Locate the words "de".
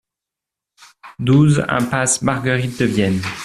2.79-2.85